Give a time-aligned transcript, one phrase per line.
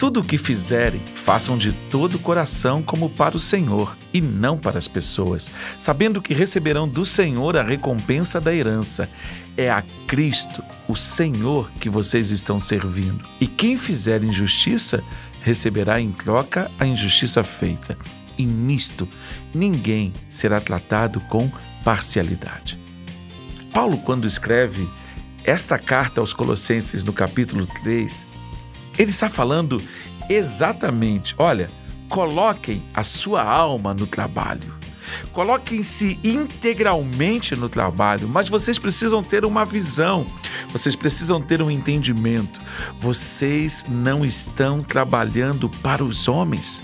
[0.00, 4.56] Tudo o que fizerem, façam de todo o coração como para o Senhor e não
[4.56, 9.10] para as pessoas, sabendo que receberão do Senhor a recompensa da herança.
[9.58, 13.28] É a Cristo, o Senhor, que vocês estão servindo.
[13.38, 15.04] E quem fizer injustiça,
[15.42, 17.98] receberá em troca a injustiça feita.
[18.38, 19.06] E nisto,
[19.52, 21.52] ninguém será tratado com
[21.84, 22.80] parcialidade.
[23.70, 24.88] Paulo, quando escreve
[25.44, 28.29] esta carta aos Colossenses no capítulo 3,
[29.00, 29.78] ele está falando
[30.28, 31.68] exatamente: olha,
[32.08, 34.78] coloquem a sua alma no trabalho.
[35.32, 40.24] Coloquem-se integralmente no trabalho, mas vocês precisam ter uma visão,
[40.70, 42.60] vocês precisam ter um entendimento.
[42.98, 46.80] Vocês não estão trabalhando para os homens.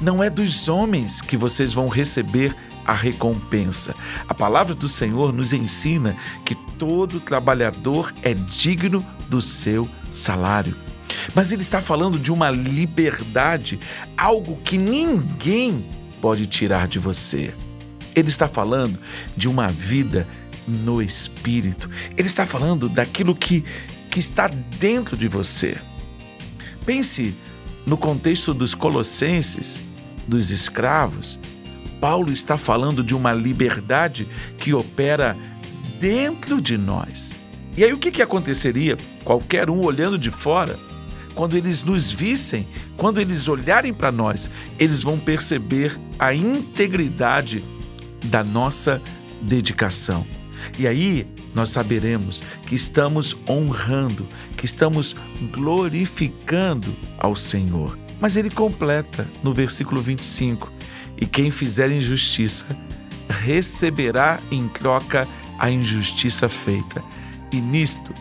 [0.00, 3.94] Não é dos homens que vocês vão receber a recompensa.
[4.28, 10.83] A palavra do Senhor nos ensina que todo trabalhador é digno do seu salário.
[11.34, 13.78] Mas ele está falando de uma liberdade,
[14.16, 15.86] algo que ninguém
[16.20, 17.54] pode tirar de você.
[18.14, 18.98] Ele está falando
[19.36, 20.26] de uma vida
[20.66, 21.90] no espírito.
[22.16, 23.64] Ele está falando daquilo que,
[24.10, 25.76] que está dentro de você.
[26.84, 27.34] Pense
[27.86, 29.80] no contexto dos colossenses,
[30.26, 31.38] dos escravos.
[32.00, 35.36] Paulo está falando de uma liberdade que opera
[35.98, 37.32] dentro de nós.
[37.76, 38.96] E aí o que, que aconteceria?
[39.24, 40.78] Qualquer um olhando de fora
[41.34, 47.64] quando eles nos vissem, quando eles olharem para nós, eles vão perceber a integridade
[48.26, 49.00] da nossa
[49.42, 50.26] dedicação.
[50.78, 55.14] E aí nós saberemos que estamos honrando, que estamos
[55.52, 57.98] glorificando ao Senhor.
[58.20, 60.72] Mas ele completa no versículo 25:
[61.20, 62.64] E quem fizer injustiça
[63.28, 67.02] receberá em troca a injustiça feita.
[67.52, 68.12] E nisto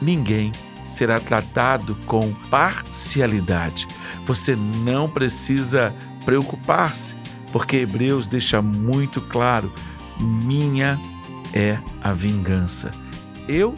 [0.00, 0.52] ninguém
[0.88, 3.86] será tratado com parcialidade.
[4.24, 7.14] Você não precisa preocupar-se,
[7.52, 9.72] porque Hebreus deixa muito claro:
[10.18, 10.98] minha
[11.54, 12.90] é a vingança.
[13.46, 13.74] Eu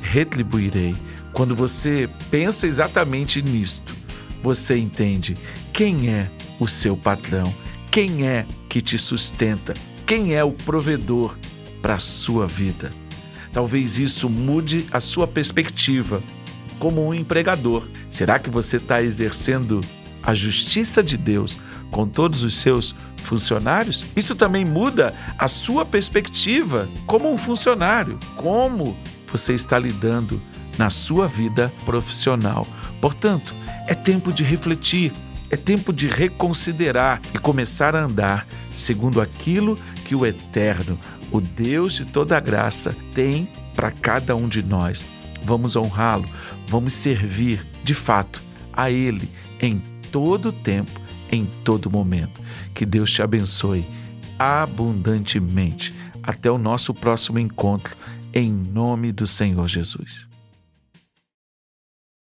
[0.00, 0.96] retribuirei.
[1.32, 3.94] Quando você pensa exatamente nisto,
[4.42, 5.36] você entende
[5.72, 7.52] quem é o seu patrão,
[7.90, 9.74] quem é que te sustenta,
[10.06, 11.36] quem é o provedor
[11.80, 12.90] para a sua vida.
[13.52, 16.22] Talvez isso mude a sua perspectiva
[16.80, 17.86] como um empregador.
[18.08, 19.80] Será que você está exercendo
[20.22, 21.56] a justiça de Deus
[21.90, 24.04] com todos os seus funcionários?
[24.16, 28.18] Isso também muda a sua perspectiva como um funcionário.
[28.34, 28.96] Como
[29.30, 30.42] você está lidando
[30.76, 32.66] na sua vida profissional.
[33.00, 33.54] Portanto,
[33.86, 35.12] é tempo de refletir,
[35.50, 40.98] é tempo de reconsiderar e começar a andar segundo aquilo que o Eterno,
[41.30, 45.04] o Deus de toda graça, tem para cada um de nós
[45.42, 46.28] vamos honrá-lo,
[46.68, 48.42] vamos servir de fato
[48.72, 49.30] a Ele
[49.60, 52.40] em todo tempo, em todo momento.
[52.74, 53.84] Que Deus te abençoe
[54.38, 55.94] abundantemente.
[56.22, 57.96] Até o nosso próximo encontro,
[58.32, 60.29] em nome do Senhor Jesus.